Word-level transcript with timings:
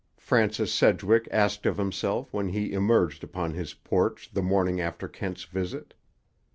Francis 0.17 0.73
Sedgwick 0.73 1.27
asked 1.29 1.67
of 1.67 1.77
himself 1.77 2.33
when 2.33 2.49
he 2.49 2.73
emerged 2.73 3.23
upon 3.23 3.53
his 3.53 3.75
porch 3.75 4.31
the 4.33 4.41
morning 4.41 4.81
after 4.81 5.07
Kent's 5.07 5.43
visit. 5.43 5.93